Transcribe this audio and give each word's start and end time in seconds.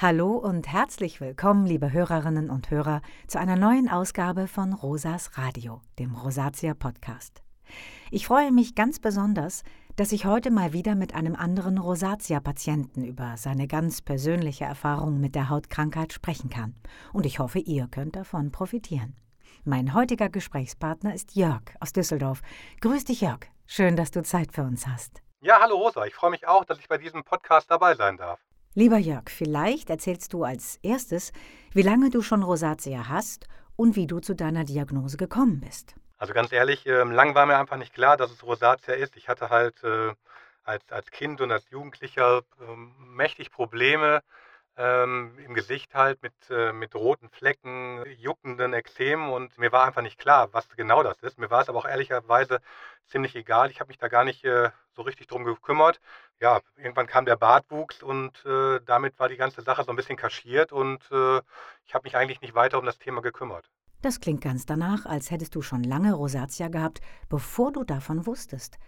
Hallo 0.00 0.36
und 0.36 0.68
herzlich 0.68 1.20
willkommen, 1.20 1.66
liebe 1.66 1.90
Hörerinnen 1.90 2.50
und 2.50 2.70
Hörer, 2.70 3.00
zu 3.26 3.40
einer 3.40 3.56
neuen 3.56 3.88
Ausgabe 3.88 4.46
von 4.46 4.72
Rosas 4.72 5.36
Radio, 5.36 5.80
dem 5.98 6.14
Rosatia 6.14 6.74
Podcast. 6.74 7.42
Ich 8.12 8.24
freue 8.24 8.52
mich 8.52 8.76
ganz 8.76 9.00
besonders, 9.00 9.64
dass 9.96 10.12
ich 10.12 10.24
heute 10.24 10.52
mal 10.52 10.72
wieder 10.72 10.94
mit 10.94 11.16
einem 11.16 11.34
anderen 11.34 11.78
Rosatia-Patienten 11.78 13.02
über 13.02 13.36
seine 13.38 13.66
ganz 13.66 14.00
persönliche 14.00 14.66
Erfahrung 14.66 15.18
mit 15.18 15.34
der 15.34 15.48
Hautkrankheit 15.48 16.12
sprechen 16.12 16.48
kann. 16.48 16.76
Und 17.12 17.26
ich 17.26 17.40
hoffe, 17.40 17.58
ihr 17.58 17.88
könnt 17.90 18.14
davon 18.14 18.52
profitieren. 18.52 19.16
Mein 19.64 19.94
heutiger 19.94 20.28
Gesprächspartner 20.28 21.12
ist 21.12 21.34
Jörg 21.34 21.62
aus 21.80 21.92
Düsseldorf. 21.92 22.42
Grüß 22.82 23.02
dich, 23.02 23.22
Jörg. 23.22 23.40
Schön, 23.66 23.96
dass 23.96 24.12
du 24.12 24.22
Zeit 24.22 24.52
für 24.52 24.62
uns 24.62 24.86
hast. 24.86 25.22
Ja, 25.40 25.58
hallo 25.60 25.74
Rosa. 25.74 26.04
Ich 26.06 26.14
freue 26.14 26.30
mich 26.30 26.46
auch, 26.46 26.64
dass 26.64 26.78
ich 26.78 26.86
bei 26.86 26.98
diesem 26.98 27.24
Podcast 27.24 27.68
dabei 27.68 27.96
sein 27.96 28.16
darf. 28.16 28.38
Lieber 28.74 28.98
Jörg, 28.98 29.30
vielleicht 29.30 29.90
erzählst 29.90 30.32
du 30.32 30.44
als 30.44 30.78
erstes, 30.82 31.32
wie 31.72 31.82
lange 31.82 32.10
du 32.10 32.22
schon 32.22 32.42
Rosatia 32.42 33.08
hast 33.08 33.48
und 33.76 33.96
wie 33.96 34.06
du 34.06 34.20
zu 34.20 34.34
deiner 34.34 34.64
Diagnose 34.64 35.16
gekommen 35.16 35.60
bist. 35.60 35.94
Also 36.18 36.34
ganz 36.34 36.52
ehrlich, 36.52 36.86
ähm, 36.86 37.10
lang 37.10 37.34
war 37.34 37.46
mir 37.46 37.58
einfach 37.58 37.76
nicht 37.76 37.94
klar, 37.94 38.16
dass 38.16 38.30
es 38.30 38.44
Rosatia 38.44 38.94
ist. 38.94 39.16
Ich 39.16 39.28
hatte 39.28 39.50
halt 39.50 39.82
äh, 39.84 40.12
als, 40.64 40.82
als 40.90 41.10
Kind 41.10 41.40
und 41.40 41.50
als 41.50 41.70
Jugendlicher 41.70 42.42
ähm, 42.60 42.92
mächtig 43.14 43.50
Probleme 43.50 44.22
ähm, 44.78 45.36
im 45.44 45.54
Gesicht 45.54 45.94
halt 45.94 46.22
mit, 46.22 46.32
äh, 46.50 46.72
mit 46.72 46.94
roten 46.94 47.28
Flecken, 47.28 48.04
juckenden 48.16 48.72
Ekzemen 48.72 49.30
und 49.30 49.58
mir 49.58 49.72
war 49.72 49.84
einfach 49.84 50.02
nicht 50.02 50.18
klar, 50.18 50.48
was 50.52 50.68
genau 50.70 51.02
das 51.02 51.20
ist. 51.22 51.38
Mir 51.38 51.50
war 51.50 51.62
es 51.62 51.68
aber 51.68 51.78
auch 51.78 51.84
ehrlicherweise 51.84 52.60
ziemlich 53.06 53.34
egal. 53.34 53.70
Ich 53.70 53.80
habe 53.80 53.88
mich 53.88 53.98
da 53.98 54.06
gar 54.08 54.24
nicht 54.24 54.44
äh, 54.44 54.70
so 54.94 55.02
richtig 55.02 55.26
drum 55.26 55.42
gekümmert. 55.44 56.00
Ja, 56.40 56.60
irgendwann 56.76 57.08
kam 57.08 57.24
der 57.24 57.36
Bartwuchs 57.36 58.02
und 58.02 58.44
äh, 58.46 58.80
damit 58.86 59.18
war 59.18 59.28
die 59.28 59.36
ganze 59.36 59.62
Sache 59.62 59.82
so 59.82 59.90
ein 59.90 59.96
bisschen 59.96 60.16
kaschiert 60.16 60.72
und 60.72 61.02
äh, 61.10 61.40
ich 61.84 61.94
habe 61.94 62.04
mich 62.04 62.16
eigentlich 62.16 62.40
nicht 62.40 62.54
weiter 62.54 62.78
um 62.78 62.86
das 62.86 62.98
Thema 62.98 63.20
gekümmert. 63.20 63.68
Das 64.00 64.20
klingt 64.20 64.42
ganz 64.42 64.64
danach, 64.64 65.06
als 65.06 65.32
hättest 65.32 65.56
du 65.56 65.62
schon 65.62 65.82
lange 65.82 66.14
Rosatia 66.14 66.68
gehabt, 66.68 67.00
bevor 67.28 67.72
du 67.72 67.82
davon 67.82 68.26
wusstest. 68.26 68.78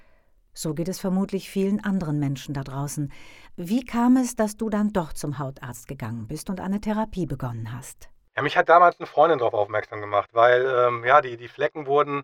So 0.53 0.75
geht 0.75 0.89
es 0.89 1.01
vermutlich 1.01 1.48
vielen 1.48 1.83
anderen 1.84 2.19
Menschen 2.19 2.55
da 2.55 2.62
draußen. 2.62 3.12
Wie 3.56 3.84
kam 3.84 4.17
es, 4.17 4.37
dass 4.37 4.56
du 4.56 4.70
dann 4.70 4.93
doch 4.93 5.12
zum 5.12 5.39
Hautarzt 5.39 5.87
gegangen 5.87 6.27
bist 6.27 6.51
und 6.51 6.61
eine 6.61 6.81
Therapie 6.81 7.27
begonnen 7.27 7.73
hast? 7.73 8.09
Ja, 8.37 8.43
mich 8.43 8.56
hat 8.56 8.69
damals 8.69 8.98
eine 8.98 9.06
Freundin 9.06 9.39
darauf 9.39 9.55
aufmerksam 9.55 10.01
gemacht, 10.01 10.31
weil 10.33 10.65
ähm, 10.65 11.05
ja, 11.05 11.21
die, 11.21 11.37
die 11.37 11.48
Flecken 11.48 11.87
wurden, 11.87 12.23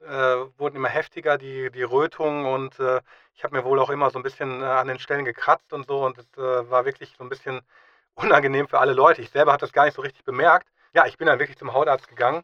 äh, 0.00 0.36
wurden 0.58 0.76
immer 0.76 0.88
heftiger, 0.88 1.38
die, 1.38 1.70
die 1.70 1.82
Rötungen 1.82 2.46
und 2.46 2.78
äh, 2.78 3.00
ich 3.34 3.44
habe 3.44 3.56
mir 3.56 3.64
wohl 3.64 3.80
auch 3.80 3.90
immer 3.90 4.10
so 4.10 4.18
ein 4.18 4.22
bisschen 4.22 4.60
äh, 4.62 4.64
an 4.64 4.88
den 4.88 4.98
Stellen 4.98 5.24
gekratzt 5.24 5.72
und 5.72 5.86
so 5.86 6.04
und 6.04 6.18
es 6.18 6.26
äh, 6.36 6.70
war 6.70 6.84
wirklich 6.84 7.14
so 7.16 7.24
ein 7.24 7.28
bisschen 7.30 7.62
unangenehm 8.14 8.68
für 8.68 8.80
alle 8.80 8.92
Leute. 8.92 9.22
Ich 9.22 9.30
selber 9.30 9.52
habe 9.52 9.60
das 9.60 9.72
gar 9.72 9.84
nicht 9.84 9.94
so 9.94 10.02
richtig 10.02 10.24
bemerkt. 10.24 10.68
Ja, 10.94 11.06
ich 11.06 11.18
bin 11.18 11.26
dann 11.26 11.38
wirklich 11.38 11.58
zum 11.58 11.72
Hautarzt 11.72 12.08
gegangen 12.08 12.42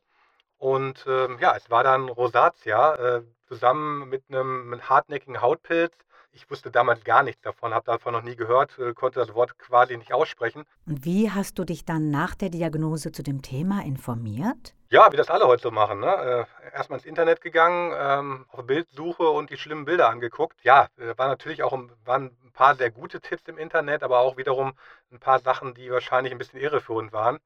und 0.59 1.05
ähm, 1.09 1.39
ja, 1.41 1.56
es 1.56 1.70
war 1.70 1.84
dann 1.84 2.09
Rosatia, 2.09 2.95
äh, 2.95 3.23
zusammen 3.53 4.08
mit 4.08 4.25
einem 4.31 4.70
mit 4.70 4.89
hartnäckigen 4.89 5.42
Hautpilz. 5.42 5.92
Ich 6.34 6.50
wusste 6.50 6.70
damals 6.70 7.05
gar 7.05 7.22
nichts 7.22 7.42
davon, 7.42 7.75
habe 7.75 7.84
davon 7.84 8.14
noch 8.14 8.22
nie 8.22 8.36
gehört, 8.36 8.78
äh, 8.78 8.94
konnte 8.94 9.20
das 9.20 9.34
Wort 9.34 9.59
quasi 9.59 9.98
nicht 9.98 10.14
aussprechen. 10.14 10.64
Und 10.86 11.05
wie 11.05 11.31
hast 11.31 11.59
du 11.59 11.64
dich 11.64 11.84
dann 11.84 12.11
nach 12.11 12.34
der 12.34 12.48
Diagnose 12.48 13.12
zu 13.12 13.22
dem 13.22 13.42
Thema 13.42 13.84
informiert? 13.84 14.75
Ja, 14.89 15.12
wie 15.12 15.19
das 15.19 15.28
alle 15.28 15.47
heute 15.47 15.64
so 15.64 15.70
machen. 15.70 16.00
Ne? 16.00 16.06
Äh, 16.06 16.75
Erstmal 16.75 16.98
ins 16.98 17.06
Internet 17.06 17.42
gegangen, 17.42 17.92
ähm, 17.94 18.47
auf 18.48 18.64
Bildsuche 18.67 19.28
und 19.28 19.50
die 19.50 19.59
schlimmen 19.59 19.84
Bilder 19.84 20.09
angeguckt. 20.09 20.59
Ja, 20.62 20.89
äh, 20.97 21.12
war 21.19 21.28
natürlich 21.28 21.62
auch 21.62 21.78
waren 22.06 22.34
ein 22.44 22.53
paar 22.55 22.75
sehr 22.77 22.91
gute 22.91 23.20
Tipps 23.20 23.42
im 23.48 23.59
Internet, 23.59 24.03
aber 24.03 24.20
auch 24.20 24.39
wiederum 24.39 24.72
ein 25.11 25.20
paar 25.20 25.41
Sachen, 25.41 25.75
die 25.75 25.91
wahrscheinlich 25.91 26.33
ein 26.33 26.39
bisschen 26.39 26.61
irreführend 26.61 27.12
waren. 27.12 27.41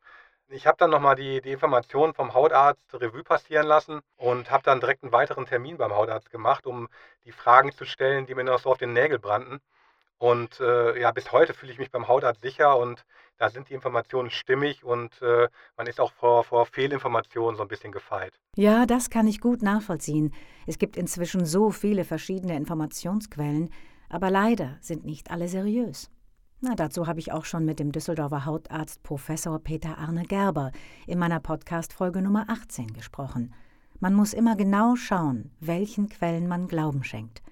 Ich 0.49 0.67
habe 0.67 0.77
dann 0.79 0.91
nochmal 0.91 1.17
die, 1.17 1.41
die 1.41 1.51
Informationen 1.51 2.15
vom 2.15 2.33
Hautarzt 2.33 2.95
Revue 2.95 3.25
passieren 3.25 3.67
lassen 3.67 4.01
und 4.17 4.51
habe 4.51 4.63
dann 4.63 4.79
direkt 4.79 5.03
einen 5.03 5.11
weiteren 5.11 5.45
Termin 5.45 5.77
beim 5.77 5.93
Hautarzt 5.93 6.31
gemacht, 6.31 6.67
um 6.67 6.89
die 7.25 7.33
Fragen 7.33 7.73
zu 7.73 7.85
stellen, 7.85 8.27
die 8.27 8.35
mir 8.37 8.45
noch 8.45 8.61
so 8.61 8.71
auf 8.71 8.79
den 8.79 8.93
Nägel 8.93 9.19
brannten. 9.19 9.61
Und 10.19 10.61
äh, 10.61 11.01
ja, 11.01 11.11
bis 11.11 11.33
heute 11.33 11.53
fühle 11.53 11.73
ich 11.73 11.79
mich 11.79 11.91
beim 11.91 12.07
Hautarzt 12.07 12.43
sicher 12.43 12.79
und 12.79 13.05
da 13.39 13.51
sind 13.51 13.69
die 13.69 13.75
Informationen 13.75 14.31
stimmig 14.31 14.85
und 14.85 15.21
äh, 15.21 15.49
man 15.77 15.89
ist 15.89 16.01
auch 16.01 16.13
vor, 16.13 16.45
vor 16.45 16.65
Fehlinformationen 16.65 17.57
so 17.57 17.63
ein 17.63 17.69
bisschen 17.69 17.93
gefeit. 17.93 18.33
Ja, 18.55 18.87
das 18.87 19.11
kann 19.11 19.27
ich 19.27 19.41
gut 19.41 19.63
nachvollziehen. 19.63 20.33
Es 20.67 20.79
gibt 20.79 20.97
inzwischen 20.97 21.45
so 21.45 21.71
viele 21.71 22.05
verschiedene 22.05 22.57
Informationsquellen, 22.57 23.71
aber 24.09 24.31
leider 24.31 24.79
sind 24.81 25.05
nicht 25.05 25.31
alle 25.31 25.49
seriös. 25.49 26.09
Na, 26.61 26.75
dazu 26.75 27.07
habe 27.07 27.21
ich 27.21 27.33
auch 27.33 27.45
schon 27.45 27.67
mit 27.67 27.79
dem 27.79 27.93
Düsseldorfer 27.93 28.47
Hautarzt 28.47 29.03
Professor 29.03 29.59
Peter 29.59 29.99
Arne 29.99 30.23
Gerber 30.23 30.73
in 31.07 31.19
meiner 31.19 31.39
Podcast-Folge 31.39 32.23
Nummer 32.23 32.47
18 32.49 32.95
gesprochen. 32.95 33.55
Man 34.01 34.15
muss 34.15 34.33
immer 34.33 34.57
genau 34.57 34.97
schauen, 34.97 35.51
welchen 35.61 36.09
Quellen 36.09 36.49
man 36.49 36.67
Glauben 36.67 37.05
schenkt. 37.05 37.43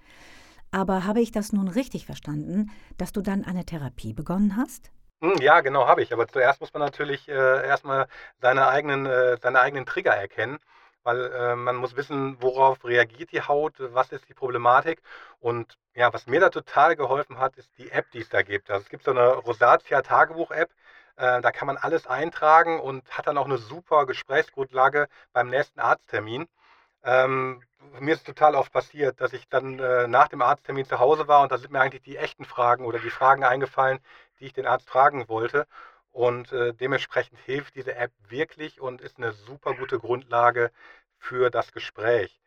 Aber 0.71 1.05
habe 1.05 1.21
ich 1.21 1.33
das 1.33 1.53
nun 1.53 1.69
richtig 1.69 2.07
verstanden, 2.07 2.71
dass 2.97 3.13
du 3.13 3.21
dann 3.21 3.45
eine 3.45 3.67
Therapie 3.67 4.15
begonnen 4.15 4.57
hast? 4.57 4.91
Hm, 5.21 5.37
ja, 5.43 5.61
genau, 5.61 5.87
habe 5.87 6.03
ich. 6.03 6.15
Aber 6.15 6.27
zuerst 6.27 6.63
muss 6.63 6.73
man 6.73 6.81
natürlich 6.81 7.29
äh, 7.29 7.67
erstmal 7.67 8.07
seine 8.41 8.69
eigenen, 8.69 9.05
äh, 9.05 9.37
seine 9.43 9.61
eigenen 9.61 9.85
Trigger 9.85 10.13
erkennen 10.13 10.59
weil 11.05 11.31
äh, 11.33 11.55
man 11.55 11.77
muss 11.77 11.97
wissen, 11.97 12.41
worauf 12.41 12.83
reagiert 12.85 13.31
die 13.31 13.43
Haut, 13.43 13.75
was 13.79 14.11
ist 14.11 14.29
die 14.29 14.35
Problematik. 14.35 15.03
Und 15.39 15.77
ja, 15.94 16.12
was 16.12 16.27
mir 16.27 16.41
da 16.41 16.50
total 16.50 16.97
geholfen 16.97 17.38
hat, 17.38 17.56
ist 17.56 17.71
die 17.78 17.91
App, 17.91 18.10
die 18.12 18.21
es 18.21 18.28
da 18.28 18.43
gibt. 18.43 18.71
Also 18.71 18.82
es 18.84 18.88
gibt 18.91 19.05
so 19.05 19.10
eine 19.12 19.34
Rosatia-Tagebuch-App, 19.37 20.71
äh, 21.16 21.41
da 21.41 21.53
kann 21.53 21.66
man 21.66 21.77
alles 21.77 22.06
eintragen 22.06 22.81
und 22.81 23.09
hat 23.16 23.27
dann 23.27 23.38
auch 23.38 23.44
eine 23.47 23.59
super 23.59 24.06
Gesprächsgrundlage 24.06 25.09
beim 25.32 25.49
nächsten 25.50 25.81
Arzttermin. 25.81 26.49
Ähm, 27.05 27.62
mir 28.00 28.15
ist 28.15 28.27
total 28.27 28.55
oft 28.56 28.72
passiert, 28.72 29.21
dass 29.21 29.32
ich 29.32 29.49
dann 29.49 29.78
äh, 29.78 30.09
nach 30.09 30.28
dem 30.28 30.43
Arzttermin 30.43 30.87
zu 30.87 30.99
Hause 30.99 31.28
war 31.28 31.43
und 31.43 31.53
da 31.53 31.59
sind 31.59 31.72
mir 31.72 31.81
eigentlich 31.81 32.03
die 32.03 32.16
echten 32.16 32.44
Fragen 32.44 32.84
oder 32.87 32.99
die 32.99 33.11
Fragen 33.11 33.44
eingefallen, 33.44 34.00
die 34.41 34.47
ich 34.47 34.53
den 34.55 34.66
Arzt 34.66 34.88
fragen 34.88 35.28
wollte. 35.28 35.66
Und 36.12 36.53
äh, 36.53 36.72
dementsprechend 36.75 37.38
hilft 37.41 37.75
diese 37.75 37.94
App 37.97 38.12
wirklich 38.28 38.81
und 38.81 39.00
ist 39.00 39.19
eine 39.19 39.32
super 39.32 39.75
gute 39.75 39.99
Grundlage 39.99 40.71
für 41.19 41.50
das 41.50 41.72
Gespräch. 41.72 42.41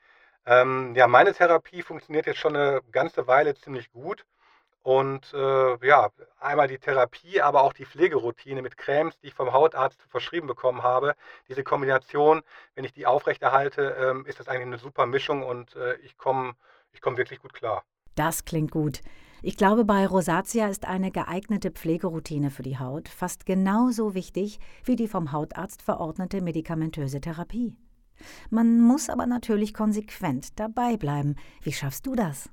Ähm, 0.47 0.95
ja, 0.95 1.07
meine 1.07 1.33
Therapie 1.33 1.83
funktioniert 1.83 2.25
jetzt 2.25 2.39
schon 2.39 2.55
eine 2.55 2.81
ganze 2.91 3.27
Weile 3.27 3.53
ziemlich 3.53 3.91
gut. 3.91 4.25
Und 4.81 5.33
äh, 5.33 5.85
ja, 5.85 6.09
einmal 6.39 6.69
die 6.69 6.79
Therapie, 6.79 7.41
aber 7.41 7.63
auch 7.63 7.73
die 7.73 7.85
Pflegeroutine 7.85 8.61
mit 8.61 8.77
Cremes, 8.77 9.19
die 9.19 9.27
ich 9.27 9.33
vom 9.33 9.51
Hautarzt 9.51 10.01
verschrieben 10.07 10.47
bekommen 10.47 10.81
habe. 10.81 11.13
Diese 11.49 11.63
Kombination, 11.63 12.41
wenn 12.73 12.85
ich 12.85 12.93
die 12.93 13.05
aufrechterhalte, 13.05 13.97
ähm, 13.99 14.25
ist 14.25 14.39
das 14.39 14.47
eigentlich 14.47 14.67
eine 14.67 14.77
super 14.77 15.05
Mischung 15.05 15.43
und 15.43 15.75
äh, 15.75 15.97
ich 15.97 16.17
komme 16.17 16.53
ich 16.93 17.01
komm 17.01 17.17
wirklich 17.17 17.39
gut 17.39 17.53
klar. 17.53 17.83
Das 18.15 18.45
klingt 18.45 18.71
gut. 18.71 19.01
Ich 19.43 19.57
glaube, 19.57 19.85
bei 19.85 20.07
Rosatia 20.07 20.67
ist 20.67 20.85
eine 20.85 21.11
geeignete 21.11 21.69
Pflegeroutine 21.69 22.49
für 22.49 22.63
die 22.63 22.79
Haut 22.79 23.09
fast 23.09 23.45
genauso 23.45 24.15
wichtig 24.15 24.59
wie 24.85 24.95
die 24.95 25.09
vom 25.09 25.33
Hautarzt 25.33 25.81
verordnete 25.81 26.41
medikamentöse 26.41 27.19
Therapie. 27.21 27.75
Man 28.50 28.79
muss 28.79 29.09
aber 29.09 29.25
natürlich 29.25 29.73
konsequent 29.73 30.59
dabei 30.59 30.97
bleiben. 30.97 31.35
Wie 31.61 31.73
schaffst 31.73 32.05
du 32.05 32.16
das? 32.16 32.50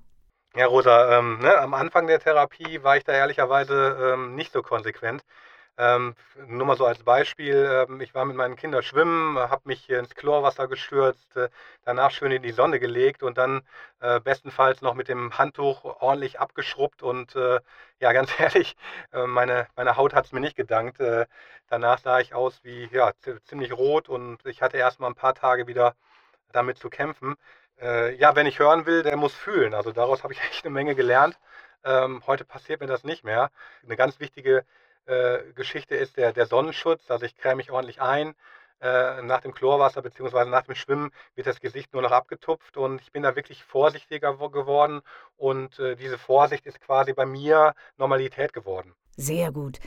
Ja, 0.56 0.66
Rosa, 0.66 1.18
ähm, 1.18 1.38
ne, 1.40 1.58
am 1.58 1.74
Anfang 1.74 2.06
der 2.06 2.20
Therapie 2.20 2.82
war 2.84 2.96
ich 2.96 3.04
da 3.04 3.12
ehrlicherweise 3.12 4.14
ähm, 4.14 4.36
nicht 4.36 4.52
so 4.52 4.62
konsequent. 4.62 5.22
Ähm, 5.76 6.14
nur 6.46 6.66
mal 6.66 6.76
so 6.76 6.86
als 6.86 7.02
Beispiel, 7.02 7.86
ähm, 7.88 8.00
ich 8.00 8.14
war 8.14 8.24
mit 8.24 8.36
meinen 8.36 8.54
Kindern 8.54 8.82
schwimmen, 8.84 9.36
habe 9.38 9.62
mich 9.64 9.90
ins 9.90 10.14
Chlorwasser 10.14 10.68
gestürzt, 10.68 11.36
äh, 11.36 11.48
danach 11.84 12.12
schön 12.12 12.30
in 12.30 12.42
die 12.42 12.52
Sonne 12.52 12.78
gelegt 12.78 13.24
und 13.24 13.38
dann 13.38 13.62
äh, 14.00 14.20
bestenfalls 14.20 14.82
noch 14.82 14.94
mit 14.94 15.08
dem 15.08 15.36
Handtuch 15.36 15.84
ordentlich 16.00 16.38
abgeschrubbt 16.38 17.02
und 17.02 17.34
äh, 17.34 17.60
ja, 17.98 18.12
ganz 18.14 18.30
ehrlich, 18.38 18.76
äh, 19.12 19.26
meine, 19.26 19.66
meine 19.76 19.96
Haut 19.96 20.14
hat 20.14 20.26
es 20.26 20.32
mir 20.32 20.40
nicht 20.40 20.56
gedankt. 20.56 21.00
Äh, 21.00 21.26
danach 21.68 21.98
sah 21.98 22.20
ich 22.20 22.34
aus 22.34 22.62
wie 22.62 22.88
ja, 22.92 23.12
ziemlich 23.44 23.72
rot 23.72 24.08
und 24.08 24.46
ich 24.46 24.62
hatte 24.62 24.76
erst 24.76 25.00
mal 25.00 25.08
ein 25.08 25.14
paar 25.16 25.34
Tage 25.34 25.66
wieder 25.66 25.94
damit 26.52 26.78
zu 26.78 26.88
kämpfen. 26.90 27.36
Äh, 27.80 28.14
ja, 28.16 28.36
wenn 28.36 28.46
ich 28.46 28.58
hören 28.60 28.86
will, 28.86 29.02
der 29.02 29.16
muss 29.16 29.34
fühlen. 29.34 29.74
Also 29.74 29.92
daraus 29.92 30.22
habe 30.22 30.32
ich 30.34 30.40
echt 30.50 30.64
eine 30.64 30.72
Menge 30.74 30.94
gelernt. 30.94 31.38
Ähm, 31.84 32.22
heute 32.26 32.44
passiert 32.44 32.80
mir 32.80 32.86
das 32.86 33.04
nicht 33.04 33.24
mehr. 33.24 33.50
Eine 33.84 33.96
ganz 33.96 34.20
wichtige 34.20 34.64
äh, 35.06 35.52
Geschichte 35.54 35.94
ist 35.94 36.16
der, 36.16 36.32
der 36.32 36.46
Sonnenschutz. 36.46 37.10
Also 37.10 37.26
ich 37.26 37.36
creme 37.36 37.58
mich 37.58 37.70
ordentlich 37.70 38.00
ein. 38.00 38.34
Äh, 38.80 39.22
nach 39.22 39.40
dem 39.40 39.54
Chlorwasser 39.54 40.02
bzw. 40.02 40.44
nach 40.44 40.64
dem 40.64 40.74
Schwimmen 40.74 41.10
wird 41.36 41.46
das 41.46 41.60
Gesicht 41.60 41.92
nur 41.92 42.02
noch 42.02 42.10
abgetupft 42.10 42.76
und 42.76 43.00
ich 43.00 43.12
bin 43.12 43.22
da 43.22 43.34
wirklich 43.34 43.64
vorsichtiger 43.64 44.36
geworden 44.36 45.00
und 45.36 45.78
äh, 45.78 45.96
diese 45.96 46.18
Vorsicht 46.18 46.66
ist 46.66 46.80
quasi 46.80 47.14
bei 47.14 47.24
mir 47.24 47.74
Normalität 47.96 48.52
geworden. 48.52 48.92
Sehr 49.16 49.52
gut. 49.52 49.78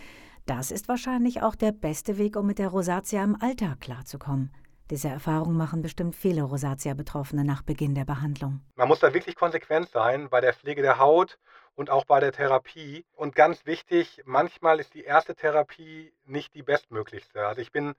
Das 0.48 0.72
ist 0.72 0.88
wahrscheinlich 0.88 1.44
auch 1.44 1.56
der 1.56 1.74
beste 1.74 2.18
Weg, 2.18 2.38
um 2.38 2.48
mit 2.48 2.58
der 2.58 2.70
Rosatia 2.70 3.24
im 3.24 3.36
Alltag 3.40 3.82
klarzukommen. 3.82 4.52
Diese 4.90 5.10
Erfahrung 5.10 5.58
machen 5.58 5.82
bestimmt 5.82 6.16
viele 6.16 6.44
Rosatia-Betroffene 6.44 7.44
nach 7.44 7.62
Beginn 7.62 7.94
der 7.94 8.06
Behandlung. 8.06 8.62
Man 8.76 8.88
muss 8.88 9.02
da 9.02 9.14
wirklich 9.14 9.36
konsequent 9.36 9.90
sein 9.90 10.30
bei 10.30 10.40
der 10.40 10.54
Pflege 10.54 10.82
der 10.82 10.98
Haut 10.98 11.38
und 11.76 11.90
auch 11.90 12.06
bei 12.06 12.22
der 12.22 12.32
Therapie. 12.32 13.06
Und 13.14 13.36
ganz 13.36 13.66
wichtig, 13.66 14.22
manchmal 14.26 14.80
ist 14.80 14.94
die 14.94 15.04
erste 15.04 15.36
Therapie 15.36 16.14
nicht 16.26 16.56
die 16.56 16.64
bestmöglichste. 16.64 17.46
Also 17.46 17.62
ich 17.62 17.74
bin, 17.74 17.96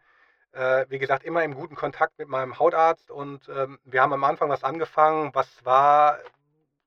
äh, 0.53 0.87
wie 0.89 0.99
gesagt, 0.99 1.25
immer 1.25 1.45
im 1.45 1.55
guten 1.55 1.75
Kontakt 1.75 2.19
mit 2.19 2.29
meinem 2.29 2.59
Hautarzt 2.59 3.11
und 3.11 3.49
ähm, 3.51 3.79
wir 3.85 4.01
haben 4.01 4.15
am 4.15 4.25
Anfang 4.25 4.49
was 4.49 4.65
angefangen, 4.65 5.31
was 5.35 5.55
zwar 5.57 6.19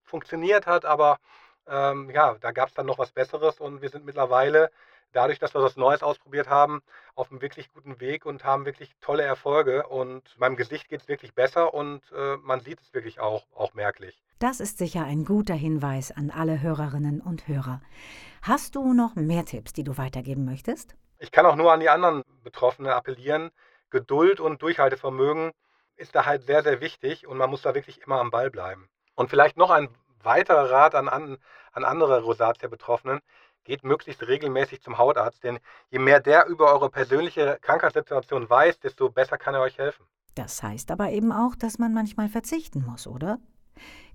funktioniert 0.04 0.66
hat, 0.66 0.84
aber 0.84 1.20
ähm, 1.68 2.10
ja, 2.10 2.36
da 2.42 2.52
gab 2.52 2.70
es 2.70 2.74
dann 2.74 2.88
noch 2.88 2.98
was 2.98 3.12
Besseres 3.12 3.60
und 3.60 3.84
wir 3.84 3.90
sind 3.90 4.04
mittlerweile 4.04 4.72
dadurch, 5.14 5.40
dass 5.40 5.54
wir 5.54 5.62
was 5.62 5.78
Neues 5.78 6.04
ausprobiert 6.04 6.50
haben, 6.50 6.82
auf 7.16 7.32
einem 7.32 7.42
wirklich 7.42 7.72
guten 7.74 8.00
Weg 8.00 8.26
und 8.26 8.44
haben 8.44 8.66
wirklich 8.66 8.96
tolle 9.02 9.24
Erfolge. 9.24 9.88
Und 9.88 10.24
meinem 10.38 10.56
Gesicht 10.56 10.90
geht 10.90 11.02
es 11.02 11.08
wirklich 11.08 11.34
besser 11.34 11.74
und 11.74 12.02
äh, 12.12 12.38
man 12.38 12.62
sieht 12.62 12.82
es 12.82 12.94
wirklich 12.94 13.20
auch, 13.20 13.46
auch 13.54 13.74
merklich. 13.74 14.22
Das 14.40 14.60
ist 14.60 14.78
sicher 14.78 15.04
ein 15.04 15.26
guter 15.26 15.54
Hinweis 15.54 16.12
an 16.12 16.32
alle 16.32 16.62
Hörerinnen 16.62 17.22
und 17.22 17.48
Hörer. 17.48 17.82
Hast 18.42 18.76
du 18.76 18.94
noch 18.94 19.16
mehr 19.16 19.46
Tipps, 19.46 19.74
die 19.74 19.84
du 19.84 19.98
weitergeben 19.98 20.46
möchtest? 20.46 20.96
Ich 21.20 21.32
kann 21.32 21.46
auch 21.46 21.56
nur 21.56 21.72
an 21.72 21.80
die 21.80 21.90
anderen 21.90 22.24
Betroffenen 22.44 22.92
appellieren. 22.92 23.52
Geduld 23.92 24.40
und 24.40 24.62
Durchhaltevermögen 24.62 25.52
ist 25.96 26.16
da 26.16 26.26
halt 26.26 26.44
sehr, 26.44 26.64
sehr 26.64 26.82
wichtig 26.82 27.28
und 27.28 27.38
man 27.38 27.50
muss 27.50 27.62
da 27.62 27.76
wirklich 27.76 28.02
immer 28.02 28.20
am 28.20 28.32
Ball 28.32 28.50
bleiben. 28.50 28.90
Und 29.14 29.30
vielleicht 29.30 29.58
noch 29.58 29.70
ein 29.70 29.90
weiterer 30.24 30.72
Rat 30.72 30.96
an, 30.96 31.08
an, 31.08 31.38
an 31.72 31.84
andere 31.84 32.24
Rosatia-Betroffenen 32.24 33.20
geht 33.64 33.84
möglichst 33.84 34.26
regelmäßig 34.28 34.82
zum 34.82 34.98
Hautarzt, 34.98 35.44
denn 35.44 35.60
je 35.90 36.00
mehr 36.00 36.20
der 36.20 36.48
über 36.48 36.74
eure 36.74 36.90
persönliche 36.90 37.58
Krankheitssituation 37.62 38.50
weiß, 38.50 38.80
desto 38.80 39.10
besser 39.10 39.38
kann 39.38 39.54
er 39.54 39.62
euch 39.62 39.78
helfen. 39.78 40.06
Das 40.36 40.64
heißt 40.64 40.92
aber 40.92 41.10
eben 41.10 41.32
auch, 41.32 41.56
dass 41.56 41.78
man 41.78 41.94
manchmal 41.94 42.30
verzichten 42.30 42.86
muss, 42.86 43.08
oder? 43.08 43.40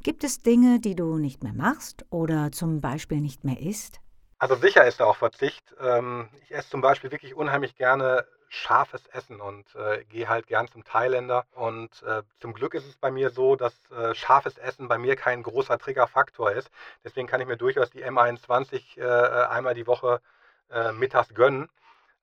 Gibt 0.02 0.24
es 0.24 0.42
Dinge, 0.42 0.80
die 0.80 0.94
du 0.94 1.18
nicht 1.18 1.42
mehr 1.42 1.52
machst 1.52 2.04
oder 2.10 2.52
zum 2.52 2.80
Beispiel 2.80 3.20
nicht 3.20 3.44
mehr 3.44 3.60
isst? 3.60 4.00
Also 4.38 4.54
sicher 4.54 4.86
ist 4.86 5.00
da 5.00 5.04
auch 5.04 5.16
Verzicht. 5.16 5.74
Ähm, 5.80 6.28
ich 6.42 6.54
esse 6.54 6.68
zum 6.70 6.80
Beispiel 6.80 7.10
wirklich 7.10 7.34
unheimlich 7.34 7.74
gerne 7.74 8.26
scharfes 8.48 9.06
Essen 9.08 9.40
und 9.40 9.74
äh, 9.74 10.04
gehe 10.04 10.28
halt 10.28 10.46
gern 10.46 10.68
zum 10.68 10.84
Thailänder. 10.84 11.46
Und 11.52 12.02
äh, 12.02 12.22
zum 12.40 12.52
Glück 12.52 12.74
ist 12.74 12.86
es 12.86 12.96
bei 12.96 13.10
mir 13.10 13.30
so, 13.30 13.56
dass 13.56 13.74
äh, 13.90 14.14
scharfes 14.14 14.58
Essen 14.58 14.88
bei 14.88 14.98
mir 14.98 15.16
kein 15.16 15.42
großer 15.42 15.78
Triggerfaktor 15.78 16.52
ist. 16.52 16.70
Deswegen 17.04 17.26
kann 17.26 17.40
ich 17.40 17.46
mir 17.46 17.56
durchaus 17.56 17.90
die 17.90 18.04
M21 18.04 18.98
äh, 18.98 19.46
einmal 19.46 19.74
die 19.74 19.86
Woche 19.86 20.20
äh, 20.70 20.92
mittags 20.92 21.34
gönnen. 21.34 21.68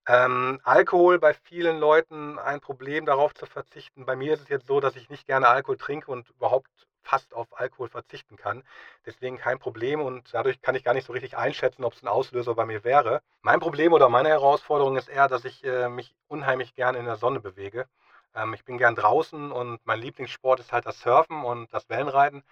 Ähm, 0.07 0.59
Alkohol 0.63 1.19
bei 1.19 1.33
vielen 1.33 1.79
Leuten 1.79 2.37
ein 2.37 2.59
Problem 2.59 3.05
darauf 3.05 3.33
zu 3.33 3.45
verzichten. 3.45 4.05
Bei 4.05 4.15
mir 4.15 4.33
ist 4.33 4.41
es 4.41 4.49
jetzt 4.49 4.67
so, 4.67 4.79
dass 4.81 4.95
ich 4.95 5.09
nicht 5.09 5.27
gerne 5.27 5.47
Alkohol 5.47 5.77
trinke 5.77 6.11
und 6.11 6.29
überhaupt 6.31 6.69
fast 7.03 7.33
auf 7.33 7.59
Alkohol 7.59 7.89
verzichten 7.89 8.35
kann. 8.37 8.63
Deswegen 9.05 9.37
kein 9.37 9.59
Problem 9.59 10.01
und 10.01 10.33
dadurch 10.33 10.61
kann 10.61 10.75
ich 10.75 10.83
gar 10.83 10.93
nicht 10.93 11.05
so 11.05 11.13
richtig 11.13 11.37
einschätzen, 11.37 11.83
ob 11.83 11.93
es 11.93 12.03
ein 12.03 12.07
Auslöser 12.07 12.55
bei 12.55 12.65
mir 12.65 12.83
wäre. 12.83 13.21
Mein 13.41 13.59
Problem 13.59 13.93
oder 13.93 14.09
meine 14.09 14.29
Herausforderung 14.29 14.97
ist 14.97 15.09
eher, 15.09 15.27
dass 15.27 15.45
ich 15.45 15.63
äh, 15.63 15.89
mich 15.89 16.15
unheimlich 16.27 16.75
gerne 16.75 16.97
in 16.97 17.05
der 17.05 17.17
Sonne 17.17 17.39
bewege. 17.39 17.87
Ähm, 18.35 18.53
ich 18.53 18.65
bin 18.65 18.77
gern 18.77 18.95
draußen 18.95 19.51
und 19.51 19.85
mein 19.85 19.99
Lieblingssport 19.99 20.59
ist 20.59 20.71
halt 20.71 20.85
das 20.85 20.99
Surfen 21.01 21.43
und 21.43 21.73
das 21.73 21.89
Wellenreiten. 21.89 22.43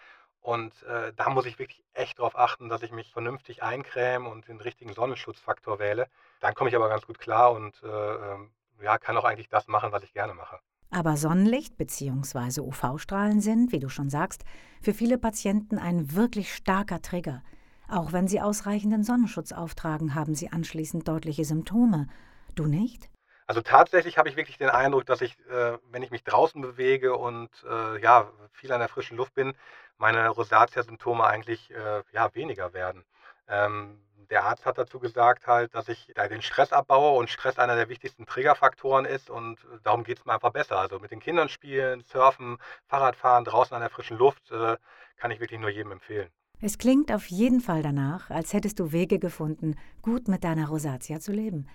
Und 0.41 0.83
äh, 0.83 1.13
da 1.13 1.29
muss 1.29 1.45
ich 1.45 1.59
wirklich 1.59 1.83
echt 1.93 2.19
darauf 2.19 2.35
achten, 2.37 2.67
dass 2.69 2.81
ich 2.81 2.91
mich 2.91 3.11
vernünftig 3.11 3.61
eincreme 3.63 4.27
und 4.27 4.47
den 4.47 4.59
richtigen 4.59 4.93
Sonnenschutzfaktor 4.93 5.79
wähle. 5.79 6.07
Dann 6.39 6.55
komme 6.55 6.69
ich 6.69 6.75
aber 6.75 6.89
ganz 6.89 7.05
gut 7.05 7.19
klar 7.19 7.51
und 7.51 7.81
äh, 7.83 7.87
ähm, 7.87 8.51
ja, 8.81 8.97
kann 8.97 9.17
auch 9.17 9.25
eigentlich 9.25 9.49
das 9.49 9.67
machen, 9.67 9.91
was 9.91 10.03
ich 10.03 10.13
gerne 10.13 10.33
mache. 10.33 10.59
Aber 10.91 11.15
Sonnenlicht 11.15 11.77
bzw. 11.77 12.59
UV-Strahlen 12.61 13.39
sind, 13.39 13.71
wie 13.71 13.79
du 13.79 13.87
schon 13.87 14.09
sagst, 14.09 14.43
für 14.81 14.93
viele 14.93 15.17
Patienten 15.17 15.77
ein 15.77 16.13
wirklich 16.13 16.53
starker 16.53 17.01
Trigger. 17.01 17.41
Auch 17.87 18.11
wenn 18.11 18.27
sie 18.27 18.41
ausreichenden 18.41 19.03
Sonnenschutz 19.03 19.53
auftragen, 19.53 20.15
haben 20.15 20.35
sie 20.35 20.51
anschließend 20.51 21.07
deutliche 21.07 21.45
Symptome. 21.45 22.07
Du 22.55 22.65
nicht? 22.65 23.09
Also 23.47 23.61
tatsächlich 23.61 24.17
habe 24.17 24.29
ich 24.29 24.35
wirklich 24.35 24.57
den 24.57 24.69
Eindruck, 24.69 25.05
dass 25.05 25.21
ich, 25.21 25.37
äh, 25.49 25.77
wenn 25.91 26.03
ich 26.03 26.11
mich 26.11 26.23
draußen 26.23 26.61
bewege 26.61 27.17
und 27.17 27.49
äh, 27.69 28.01
ja, 28.01 28.29
viel 28.51 28.71
an 28.71 28.79
der 28.79 28.87
frischen 28.87 29.17
Luft 29.17 29.33
bin, 29.33 29.53
meine 29.97 30.29
Rosatia-Symptome 30.29 31.25
eigentlich 31.25 31.71
äh, 31.71 32.03
ja, 32.13 32.33
weniger 32.33 32.73
werden. 32.73 33.03
Ähm, 33.47 33.99
der 34.31 34.45
Arzt 34.45 34.65
hat 34.65 34.77
dazu 34.77 34.99
gesagt 34.99 35.45
halt, 35.45 35.75
dass 35.75 35.89
ich 35.89 36.11
da 36.15 36.27
den 36.27 36.41
Stress 36.41 36.71
abbaue 36.71 37.17
und 37.17 37.29
Stress 37.29 37.59
einer 37.59 37.75
der 37.75 37.89
wichtigsten 37.89 38.25
Triggerfaktoren 38.25 39.05
ist 39.05 39.29
und 39.29 39.59
darum 39.83 40.03
geht 40.03 40.19
es 40.19 40.25
mir 40.25 40.33
einfach 40.33 40.51
besser. 40.51 40.79
Also 40.79 40.99
mit 40.99 41.11
den 41.11 41.19
Kindern 41.19 41.49
spielen, 41.49 42.01
surfen, 42.01 42.57
Fahrradfahren, 42.87 43.43
draußen 43.43 43.75
an 43.75 43.81
der 43.81 43.89
frischen 43.89 44.17
Luft, 44.17 44.49
äh, 44.51 44.77
kann 45.17 45.31
ich 45.31 45.39
wirklich 45.41 45.59
nur 45.59 45.69
jedem 45.69 45.91
empfehlen. 45.91 46.29
Es 46.61 46.77
klingt 46.77 47.11
auf 47.11 47.25
jeden 47.27 47.59
Fall 47.59 47.83
danach, 47.83 48.29
als 48.29 48.53
hättest 48.53 48.79
du 48.79 48.91
Wege 48.91 49.19
gefunden, 49.19 49.75
gut 50.01 50.27
mit 50.27 50.43
deiner 50.43 50.69
Rosatia 50.69 51.19
zu 51.19 51.31
leben. 51.31 51.67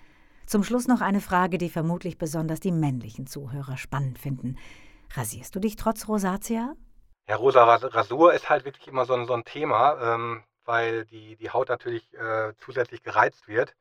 Zum 0.47 0.63
Schluss 0.63 0.87
noch 0.87 1.01
eine 1.01 1.21
Frage, 1.21 1.57
die 1.57 1.69
vermutlich 1.69 2.17
besonders 2.17 2.59
die 2.59 2.71
männlichen 2.71 3.27
Zuhörer 3.27 3.77
spannend 3.77 4.17
finden. 4.17 4.57
Rasierst 5.13 5.53
du 5.53 5.59
dich 5.59 5.75
trotz 5.75 6.07
Rosatia? 6.07 6.73
Ja, 7.29 7.35
rosa 7.35 7.65
Rasur 7.65 8.33
ist 8.33 8.49
halt 8.49 8.63
wirklich 8.63 8.87
immer 8.87 9.05
so 9.05 9.13
ein, 9.13 9.27
so 9.27 9.33
ein 9.33 9.43
Thema. 9.43 10.15
Ähm, 10.15 10.43
weil 10.67 11.05
die, 11.05 11.35
die 11.37 11.51
Haut 11.51 11.69
natürlich 11.69 12.13
äh, 12.15 12.53
zusätzlich 12.57 13.03
gereizt 13.03 13.47
wird. 13.47 13.75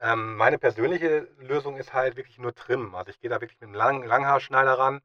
Ähm, 0.00 0.36
meine 0.36 0.58
persönliche 0.58 1.28
Lösung 1.38 1.76
ist 1.76 1.92
halt 1.94 2.16
wirklich 2.16 2.38
nur 2.38 2.54
Trimmen. 2.54 2.94
Also 2.94 3.10
ich 3.10 3.20
gehe 3.20 3.30
da 3.30 3.40
wirklich 3.40 3.60
mit 3.60 3.68
einem 3.68 3.74
Lang 3.74 4.04
Langhaarschneider 4.04 4.78
ran 4.78 5.02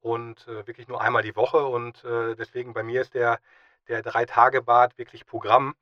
und 0.00 0.46
äh, 0.48 0.66
wirklich 0.66 0.88
nur 0.88 1.00
einmal 1.00 1.22
die 1.22 1.36
Woche. 1.36 1.64
Und 1.66 2.04
äh, 2.04 2.36
deswegen 2.36 2.74
bei 2.74 2.82
mir 2.84 3.02
ist 3.02 3.14
der, 3.14 3.40
der 3.88 4.02
Drei-Tage-Bart 4.02 4.98
wirklich 4.98 5.26
Programm. 5.26 5.74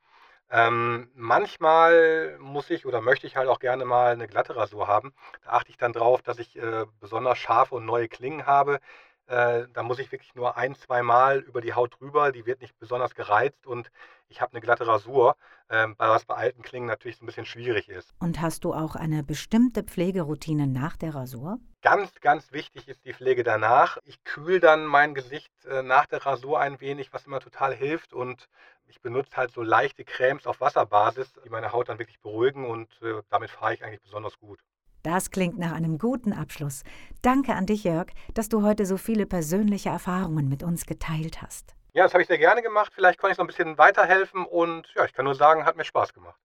Ähm, 0.51 1.11
manchmal 1.15 2.37
muss 2.41 2.71
ich 2.71 2.87
oder 2.87 3.01
möchte 3.01 3.27
ich 3.27 3.37
halt 3.37 3.49
auch 3.49 3.59
gerne 3.61 3.85
mal 3.85 4.13
eine 4.13 4.29
glatte 4.29 4.57
Rasur 4.57 4.89
haben. 4.89 5.15
Da 5.45 5.51
achte 5.53 5.71
ich 5.71 5.77
dann 5.79 5.93
drauf, 5.93 6.23
dass 6.23 6.39
ich 6.39 6.57
äh, 6.57 6.87
besonders 7.01 7.39
scharfe 7.39 7.75
und 7.75 7.85
neue 7.87 8.09
Klingen 8.09 8.47
habe. 8.47 8.81
Äh, 9.27 9.67
da 9.73 9.83
muss 9.83 9.99
ich 9.99 10.13
wirklich 10.13 10.35
nur 10.35 10.57
ein, 10.57 10.75
zwei 10.75 11.03
Mal 11.03 11.39
über 11.41 11.61
die 11.61 11.73
Haut 11.73 11.99
drüber. 11.99 12.33
Die 12.33 12.47
wird 12.47 12.61
nicht 12.61 12.79
besonders 12.79 13.15
gereizt 13.15 13.67
und 13.67 13.91
ich 14.29 14.41
habe 14.41 14.53
eine 14.53 14.61
glatte 14.61 14.87
Rasur, 14.87 15.37
äh, 15.69 15.87
was 15.97 16.25
bei 16.25 16.35
alten 16.35 16.63
Klingen 16.63 16.87
natürlich 16.87 17.17
so 17.17 17.25
ein 17.25 17.27
bisschen 17.27 17.47
schwierig 17.47 17.89
ist. 17.89 18.13
Und 18.19 18.41
hast 18.41 18.65
du 18.65 18.75
auch 18.75 18.97
eine 18.97 19.23
bestimmte 19.23 19.83
Pflegeroutine 19.83 20.67
nach 20.67 20.97
der 20.97 21.15
Rasur? 21.15 21.59
Ganz, 21.83 22.13
ganz 22.21 22.53
wichtig 22.53 22.89
ist 22.89 23.05
die 23.05 23.13
Pflege 23.13 23.45
danach. 23.45 23.99
Ich 24.05 24.25
kühle 24.25 24.61
dann 24.61 24.87
mein 24.87 25.15
Gesicht 25.15 25.53
äh, 25.67 25.83
nach 25.83 26.07
der 26.07 26.25
Rasur 26.25 26.61
ein 26.61 26.81
wenig, 26.81 27.13
was 27.13 27.27
immer 27.27 27.41
total 27.41 27.75
hilft. 27.75 28.13
Und 28.13 28.49
ich 28.87 29.01
benutze 29.01 29.37
halt 29.37 29.53
so 29.53 29.63
leichte 29.63 30.05
Cremes 30.05 30.47
auf 30.47 30.61
Wasserbasis, 30.61 31.33
die 31.45 31.51
meine 31.51 31.73
Haut 31.73 31.89
dann 31.89 31.99
wirklich 31.99 32.21
beruhigen 32.21 32.67
und 32.67 32.91
äh, 33.03 33.23
damit 33.31 33.51
fahre 33.51 33.75
ich 33.75 33.85
eigentlich 33.85 34.03
besonders 34.03 34.39
gut. 34.39 34.61
Das 35.05 35.31
klingt 35.31 35.59
nach 35.59 35.73
einem 35.73 35.99
guten 35.99 36.33
Abschluss. 36.33 36.83
Danke 37.21 37.55
an 37.55 37.67
dich, 37.67 37.85
Jörg, 37.85 38.07
dass 38.33 38.49
du 38.49 38.63
heute 38.63 38.87
so 38.87 38.97
viele 38.97 39.27
persönliche 39.27 39.91
Erfahrungen 39.91 40.49
mit 40.49 40.63
uns 40.63 40.87
geteilt 40.87 41.43
hast. 41.43 41.75
Ja, 41.93 42.05
das 42.05 42.15
habe 42.15 42.23
ich 42.23 42.29
sehr 42.29 42.39
gerne 42.39 42.63
gemacht. 42.63 42.91
Vielleicht 42.95 43.21
konnte 43.21 43.33
ich 43.33 43.39
noch 43.39 43.45
ein 43.45 43.49
bisschen 43.49 43.77
weiterhelfen 43.77 44.47
und 44.47 44.89
ja, 44.97 45.05
ich 45.05 45.13
kann 45.13 45.27
nur 45.27 45.35
sagen, 45.35 45.67
hat 45.67 45.77
mir 45.77 45.85
Spaß 45.85 46.15
gemacht. 46.15 46.41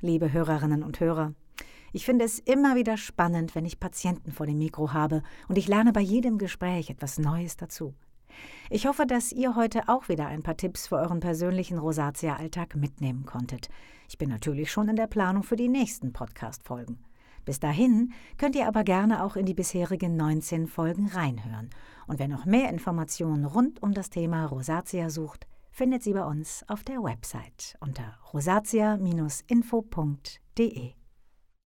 Liebe 0.00 0.32
Hörerinnen 0.32 0.82
und 0.82 0.98
Hörer, 0.98 1.34
ich 1.92 2.06
finde 2.06 2.24
es 2.24 2.38
immer 2.38 2.74
wieder 2.74 2.96
spannend, 2.96 3.54
wenn 3.54 3.66
ich 3.66 3.78
Patienten 3.78 4.32
vor 4.32 4.46
dem 4.46 4.56
Mikro 4.56 4.94
habe 4.94 5.22
und 5.48 5.58
ich 5.58 5.68
lerne 5.68 5.92
bei 5.92 6.00
jedem 6.00 6.38
Gespräch 6.38 6.88
etwas 6.88 7.18
Neues 7.18 7.58
dazu. 7.58 7.94
Ich 8.70 8.86
hoffe, 8.86 9.04
dass 9.04 9.30
ihr 9.30 9.56
heute 9.56 9.90
auch 9.90 10.08
wieder 10.08 10.26
ein 10.26 10.42
paar 10.42 10.56
Tipps 10.56 10.86
für 10.86 10.96
euren 10.96 11.20
persönlichen 11.20 11.76
Rosatia-Alltag 11.76 12.76
mitnehmen 12.76 13.26
konntet. 13.26 13.68
Ich 14.08 14.16
bin 14.16 14.30
natürlich 14.30 14.72
schon 14.72 14.88
in 14.88 14.96
der 14.96 15.06
Planung 15.06 15.42
für 15.42 15.56
die 15.56 15.68
nächsten 15.68 16.14
Podcast-Folgen. 16.14 17.04
Bis 17.44 17.60
dahin 17.60 18.12
könnt 18.38 18.56
ihr 18.56 18.68
aber 18.68 18.84
gerne 18.84 19.24
auch 19.24 19.36
in 19.36 19.46
die 19.46 19.54
bisherigen 19.54 20.16
19 20.16 20.66
Folgen 20.66 21.08
reinhören. 21.08 21.70
Und 22.06 22.18
wer 22.18 22.28
noch 22.28 22.44
mehr 22.44 22.68
Informationen 22.70 23.44
rund 23.44 23.82
um 23.82 23.92
das 23.92 24.10
Thema 24.10 24.46
Rosatia 24.46 25.10
sucht, 25.10 25.46
findet 25.70 26.02
sie 26.02 26.12
bei 26.12 26.24
uns 26.24 26.64
auf 26.68 26.84
der 26.84 27.02
Website 27.02 27.76
unter 27.80 28.18
rosatia-info.de. 28.32 30.99